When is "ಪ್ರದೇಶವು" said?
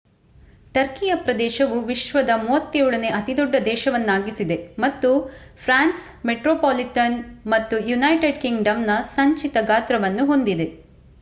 1.15-1.81